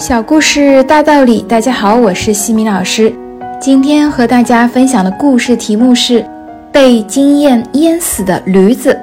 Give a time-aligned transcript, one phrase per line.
[0.00, 3.12] 小故事大道理，大家好，我是西米老师。
[3.60, 6.24] 今天和大家分享的故事题目是
[6.72, 8.98] 被经验淹死的驴子。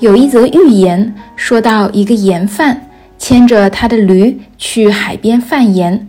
[0.00, 2.88] 有一则寓言说到，一个盐贩
[3.18, 6.08] 牵着他的驴去海边贩盐，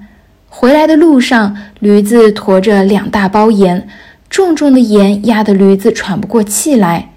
[0.50, 3.88] 回来的路上，驴子驮着两大包盐，
[4.32, 7.12] 重重的盐压得驴子喘不过气来。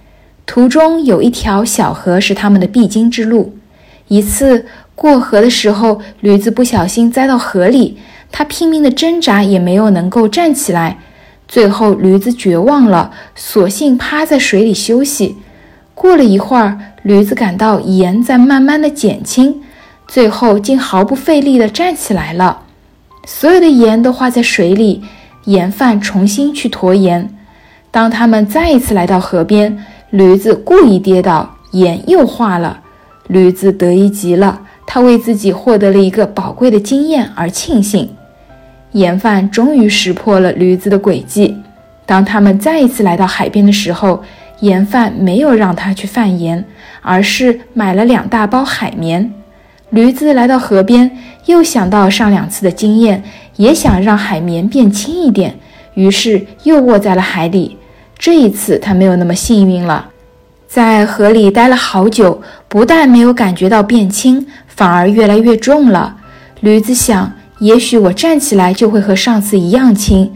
[0.44, 3.56] 途中有一条小河是他们的必经之路，
[4.08, 4.66] 一次。
[4.98, 7.98] 过河的时候，驴子不小心栽到河里，
[8.32, 10.98] 它拼命的挣扎，也没有能够站起来。
[11.46, 15.36] 最后，驴子绝望了，索性趴在水里休息。
[15.94, 19.62] 过了一会儿，驴子感到盐在慢慢的减轻，
[20.08, 22.62] 最后竟毫不费力地站起来了。
[23.24, 25.04] 所有的盐都化在水里，
[25.44, 27.32] 盐贩重新去驮盐。
[27.92, 29.78] 当他们再一次来到河边，
[30.10, 32.80] 驴子故意跌倒，盐又化了。
[33.28, 34.62] 驴子得意极了。
[34.90, 38.08] 他为自己获得了一个宝贵的经验而庆幸。
[38.92, 41.54] 盐贩终于识破了驴子的诡计。
[42.06, 44.24] 当他们再一次来到海边的时候，
[44.60, 46.64] 盐贩没有让他去贩盐，
[47.02, 49.30] 而是买了两大包海绵。
[49.90, 51.10] 驴子来到河边，
[51.44, 53.22] 又想到上两次的经验，
[53.56, 55.54] 也想让海绵变轻一点，
[55.92, 57.76] 于是又卧在了海里。
[58.18, 60.08] 这一次，他没有那么幸运了。
[60.66, 64.46] 在河里待了好久，不但没有感觉到变轻，
[64.78, 66.14] 反而越来越重了。
[66.60, 70.32] 驴子想，也许我站起来就会和上次一样轻。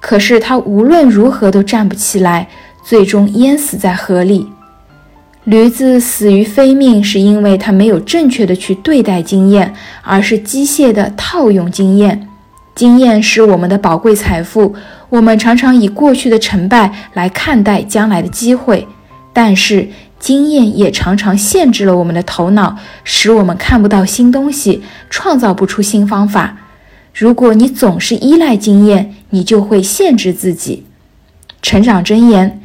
[0.00, 2.48] 可是它无论如何都站不起来，
[2.82, 4.48] 最终淹死在河里。
[5.44, 12.26] 驴子死于非命，是因为它没有正确的去对待经验，而是机械的套用经验。
[12.74, 14.74] 经验是我们的宝贵财富，
[15.10, 18.88] 我们常常以过去的成败来看待将来的机会。
[19.34, 19.88] 但是
[20.22, 26.58] 经验也常常限制了我们的头脑，使我们看不到新东西，创造不出新方法。
[27.12, 30.84] 如果你总是依赖经验，你就会限制自己。
[31.60, 32.60] 成长箴言：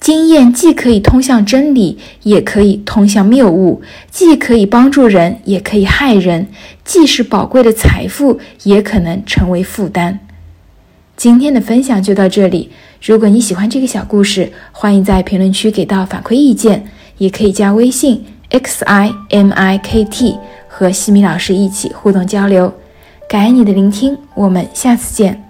[0.00, 3.80] 经验既可以通向真理，也可以通向谬误；
[4.10, 6.46] 既可以帮助人，也可以害人；
[6.84, 10.18] 既是宝贵的财富，也可能成为负担。
[11.16, 12.70] 今天的分享就到这里。
[13.00, 16.84] 如果你喜欢这个小故事，欢迎在评论区给到反馈意见，
[17.18, 20.36] 也可以加微信 x i m i k t
[20.68, 22.72] 和西米老师一起互动交流。
[23.28, 25.45] 感恩你的聆听，我们下次见。